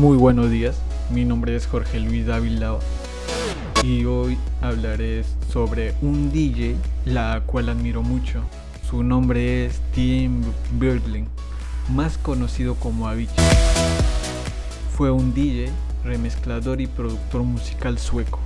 Muy 0.00 0.16
buenos 0.16 0.50
días, 0.50 0.80
mi 1.10 1.26
nombre 1.26 1.54
es 1.54 1.66
Jorge 1.66 2.00
Luis 2.00 2.24
Dávila 2.24 2.78
y 3.84 4.06
hoy 4.06 4.38
hablaré 4.62 5.24
sobre 5.52 5.92
un 6.00 6.32
DJ 6.32 6.76
la 7.04 7.42
cual 7.44 7.68
admiro 7.68 8.02
mucho. 8.02 8.40
Su 8.88 9.02
nombre 9.02 9.66
es 9.66 9.82
Tim 9.92 10.40
Bergling, 10.78 11.28
más 11.90 12.16
conocido 12.16 12.76
como 12.76 13.08
Avicii. 13.08 13.44
Fue 14.96 15.10
un 15.10 15.34
DJ, 15.34 15.68
remezclador 16.02 16.80
y 16.80 16.86
productor 16.86 17.42
musical 17.42 17.98
sueco. 17.98 18.40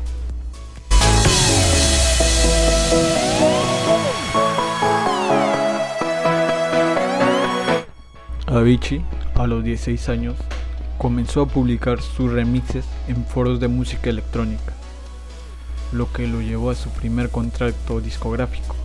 Avicii, 8.49 9.05
a 9.37 9.47
los 9.47 9.63
16 9.63 10.09
años, 10.09 10.35
comenzó 10.99 11.43
a 11.43 11.47
publicar 11.47 12.01
sus 12.01 12.33
remixes 12.33 12.85
en 13.09 13.25
foros 13.25 13.61
de 13.61 13.69
música 13.69 14.11
electrónica, 14.11 14.73
lo 15.93 16.13
que 16.13 16.27
lo 16.27 16.41
llevó 16.41 16.71
a 16.71 16.75
su 16.75 16.91
primer 16.91 17.31
contrato 17.31 18.01
discográfico. 18.01 18.77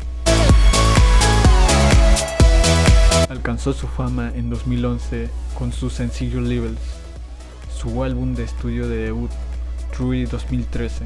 Alcanzó 3.29 3.73
su 3.73 3.87
fama 3.87 4.31
en 4.35 4.49
2011 4.49 5.29
con 5.57 5.71
su 5.71 5.89
sencillo 5.89 6.41
Levels, 6.41 6.79
su 7.75 8.03
álbum 8.03 8.33
de 8.35 8.43
estudio 8.43 8.87
de 8.87 8.97
debut, 8.97 9.31
True 9.91 10.25
2013. 10.25 11.05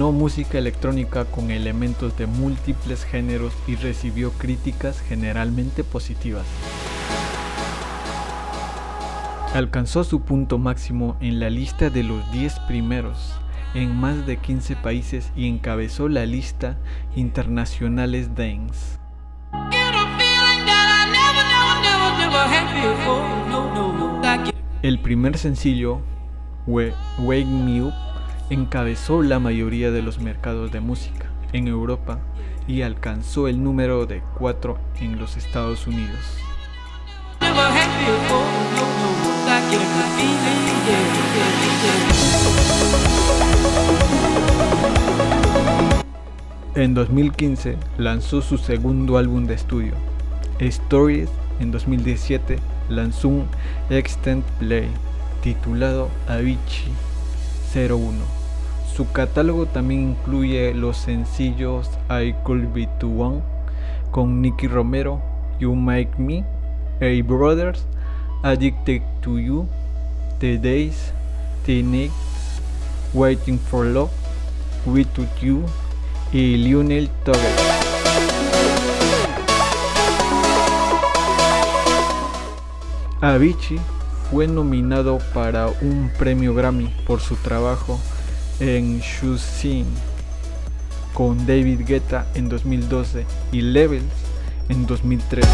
Combinó 0.00 0.18
música 0.18 0.56
electrónica 0.56 1.26
con 1.26 1.50
elementos 1.50 2.16
de 2.16 2.26
múltiples 2.26 3.04
géneros 3.04 3.52
y 3.66 3.76
recibió 3.76 4.32
críticas 4.32 4.98
generalmente 4.98 5.84
positivas. 5.84 6.46
Alcanzó 9.52 10.02
su 10.04 10.22
punto 10.22 10.56
máximo 10.56 11.18
en 11.20 11.38
la 11.38 11.50
lista 11.50 11.90
de 11.90 12.02
los 12.02 12.32
10 12.32 12.60
primeros 12.60 13.34
en 13.74 13.94
más 13.94 14.24
de 14.26 14.38
15 14.38 14.76
países 14.76 15.32
y 15.36 15.46
encabezó 15.46 16.08
la 16.08 16.24
lista 16.24 16.78
Internacionales 17.14 18.34
Dance. 18.34 18.98
El 24.80 24.98
primer 25.00 25.36
sencillo, 25.36 26.00
Wake 26.66 27.44
Me 27.44 27.82
Up, 27.82 28.09
encabezó 28.50 29.22
la 29.22 29.38
mayoría 29.38 29.92
de 29.92 30.02
los 30.02 30.18
mercados 30.18 30.72
de 30.72 30.80
música 30.80 31.26
en 31.52 31.68
Europa 31.68 32.18
y 32.66 32.82
alcanzó 32.82 33.46
el 33.46 33.62
número 33.62 34.06
de 34.06 34.22
4 34.38 34.76
en 35.00 35.18
los 35.18 35.36
Estados 35.36 35.86
Unidos. 35.86 36.18
En 46.74 46.94
2015 46.94 47.76
lanzó 47.98 48.42
su 48.42 48.58
segundo 48.58 49.16
álbum 49.16 49.46
de 49.46 49.54
estudio, 49.54 49.94
Stories. 50.58 51.30
En 51.60 51.70
2017 51.70 52.58
lanzó 52.88 53.28
un 53.28 53.46
extend 53.90 54.42
play 54.58 54.88
titulado 55.42 56.08
Avicii 56.26 56.92
01 57.74 58.39
su 59.00 59.10
catálogo 59.12 59.64
también 59.64 60.10
incluye 60.10 60.74
los 60.74 60.98
sencillos 60.98 61.88
I 62.10 62.34
Could 62.44 62.74
Be 62.74 62.86
To 62.98 63.08
One 63.08 63.40
con 64.10 64.42
Nicky 64.42 64.66
Romero, 64.66 65.22
You 65.58 65.74
Make 65.74 66.18
Me, 66.18 66.44
Hey 67.00 67.22
Brothers, 67.22 67.86
Addicted 68.42 69.00
to 69.22 69.38
You, 69.38 69.66
The 70.38 70.58
Days, 70.58 71.14
The 71.64 71.82
Next, 71.82 72.12
Waiting 73.14 73.58
for 73.58 73.86
Love, 73.86 74.10
We 74.84 75.06
To 75.06 75.24
You 75.40 75.64
y 76.30 76.58
Lionel 76.58 77.08
Tugger. 77.24 77.40
Avicii 83.22 83.80
fue 84.30 84.46
nominado 84.46 85.20
para 85.32 85.68
un 85.80 86.12
premio 86.18 86.52
Grammy 86.52 86.94
por 87.06 87.20
su 87.20 87.36
trabajo 87.36 87.98
en 88.60 89.00
Shusin 89.00 89.86
con 91.14 91.46
David 91.46 91.80
Guetta 91.86 92.26
en 92.34 92.48
2012 92.48 93.24
y 93.52 93.62
Levels 93.62 94.04
en 94.68 94.86
2013. 94.86 95.48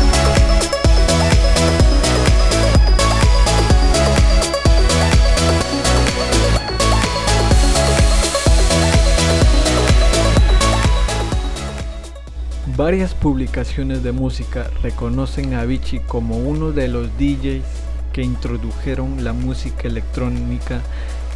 Varias 12.77 13.15
publicaciones 13.15 14.03
de 14.03 14.13
música 14.13 14.69
reconocen 14.83 15.55
a 15.55 15.61
Avicii 15.61 16.01
como 16.01 16.37
uno 16.37 16.73
de 16.73 16.89
los 16.89 17.09
DJs 17.17 17.65
que 18.13 18.23
introdujeron 18.23 19.25
la 19.25 19.33
música 19.33 19.89
electrónica 19.89 20.83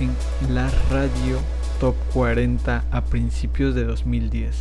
en 0.00 0.54
la 0.54 0.70
radio 0.90 1.38
Top 1.80 1.96
40 2.12 2.84
a 2.90 3.00
principios 3.00 3.74
de 3.74 3.84
2010. 3.84 4.60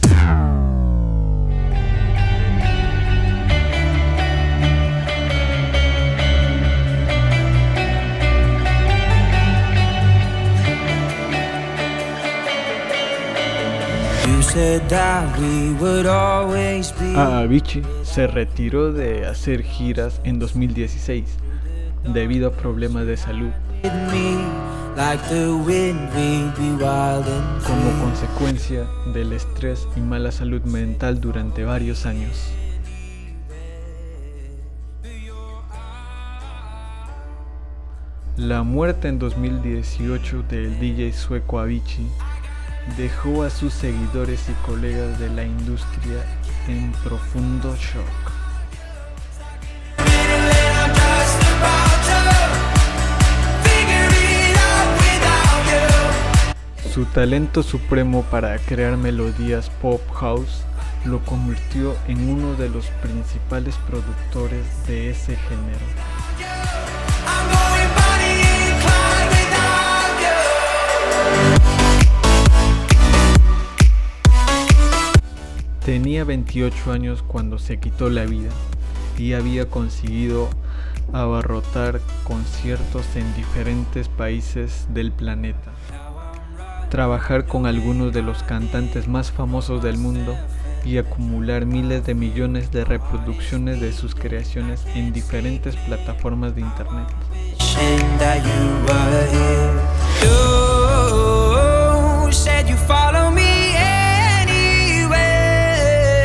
Avicii 17.18 17.84
se 18.04 18.28
retiró 18.28 18.94
de 18.94 19.26
hacer 19.26 19.64
giras 19.64 20.22
en 20.24 20.40
2016 20.40 21.26
debido 22.14 22.48
a 22.48 22.52
problemas 22.52 23.06
de 23.06 23.18
salud 23.18 23.52
como 27.66 28.04
consecuencia 28.04 28.86
del 29.14 29.32
estrés 29.32 29.88
y 29.96 30.02
mala 30.02 30.30
salud 30.30 30.62
mental 30.64 31.22
durante 31.22 31.64
varios 31.64 32.06
años. 32.06 32.52
La 38.36 38.64
muerte 38.64 39.08
en 39.08 39.20
2018 39.20 40.44
del 40.50 40.78
DJ 40.82 41.14
sueco 41.14 41.60
Avicii 41.60 42.10
dejó 42.98 43.44
a 43.44 43.50
sus 43.50 43.72
seguidores 43.72 44.50
y 44.50 44.54
colegas 44.66 45.18
de 45.18 45.30
la 45.30 45.46
industria 45.46 46.26
en 46.68 46.92
profundo 47.04 47.74
shock. 47.78 48.39
Su 57.00 57.06
talento 57.06 57.64
supremo 57.64 58.24
para 58.24 58.58
crear 58.58 58.98
melodías 58.98 59.70
pop 59.82 60.02
house 60.16 60.64
lo 61.06 61.24
convirtió 61.24 61.96
en 62.10 62.30
uno 62.30 62.56
de 62.56 62.68
los 62.68 62.88
principales 63.02 63.78
productores 63.88 64.66
de 64.86 65.10
ese 65.10 65.38
género. 65.38 65.80
Tenía 75.86 76.26
28 76.26 76.92
años 76.92 77.24
cuando 77.26 77.60
se 77.60 77.80
quitó 77.80 78.10
la 78.10 78.26
vida 78.26 78.52
y 79.18 79.32
había 79.32 79.70
conseguido 79.70 80.50
abarrotar 81.14 82.02
conciertos 82.26 83.06
en 83.16 83.34
diferentes 83.36 84.10
países 84.10 84.86
del 84.94 85.14
planeta 85.14 85.72
trabajar 86.90 87.46
con 87.46 87.66
algunos 87.66 88.14
de 88.14 88.22
los 88.22 88.44
cantantes 88.44 89.08
más 89.08 89.32
famosos 89.32 89.82
del 89.84 89.98
mundo 89.98 90.36
y 90.84 90.98
acumular 90.98 91.66
miles 91.66 92.06
de 92.06 92.16
millones 92.16 92.72
de 92.72 92.84
reproducciones 92.84 93.80
de 93.80 93.94
sus 93.94 94.16
creaciones 94.16 94.86
en 94.96 95.14
diferentes 95.14 95.76
plataformas 95.76 96.56
de 96.56 96.62
internet. 96.62 97.08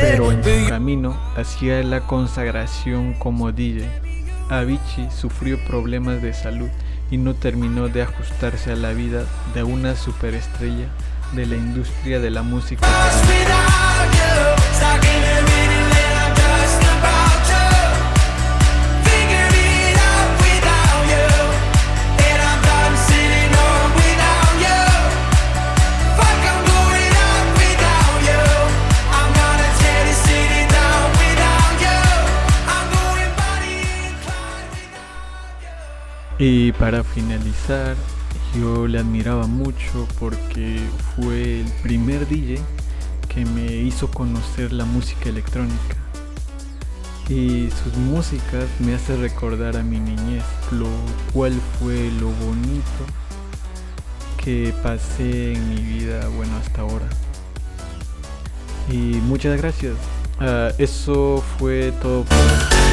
Pero 0.01 0.31
en 0.31 0.43
su 0.43 0.69
camino 0.69 1.17
hacia 1.35 1.83
la 1.83 2.01
consagración 2.01 3.13
como 3.13 3.51
DJ, 3.51 3.87
Avicii 4.49 5.09
sufrió 5.11 5.63
problemas 5.65 6.21
de 6.21 6.33
salud 6.33 6.69
y 7.11 7.17
no 7.17 7.33
terminó 7.33 7.87
de 7.87 8.01
ajustarse 8.01 8.71
a 8.71 8.75
la 8.75 8.93
vida 8.93 9.25
de 9.53 9.63
una 9.63 9.95
superestrella 9.95 10.87
de 11.33 11.45
la 11.45 11.55
industria 11.55 12.19
de 12.19 12.29
la 12.29 12.41
música. 12.41 12.87
Y 36.37 36.73
para 36.73 37.03
finalizar, 37.03 37.95
yo 38.59 38.87
le 38.87 38.99
admiraba 38.99 39.47
mucho 39.47 40.05
porque 40.19 40.79
fue 41.15 41.61
el 41.61 41.67
primer 41.81 42.27
DJ 42.27 42.59
que 43.33 43.45
me 43.45 43.65
hizo 43.65 44.11
conocer 44.11 44.73
la 44.73 44.83
música 44.83 45.29
electrónica. 45.29 45.95
Y 47.29 47.69
sus 47.71 47.95
músicas 47.95 48.65
me 48.79 48.95
hace 48.95 49.15
recordar 49.15 49.77
a 49.77 49.83
mi 49.83 49.97
niñez, 49.97 50.43
lo 50.71 50.89
cual 51.33 51.53
fue 51.79 52.11
lo 52.19 52.27
bonito 52.45 52.81
que 54.43 54.73
pasé 54.83 55.53
en 55.53 55.69
mi 55.69 55.81
vida, 55.81 56.27
bueno, 56.35 56.55
hasta 56.57 56.81
ahora. 56.81 57.07
Y 58.91 59.19
muchas 59.23 59.59
gracias. 59.59 59.95
Ah, 60.39 60.69
eso 60.77 61.41
fue 61.57 61.93
todo 62.01 62.23
por 62.23 62.84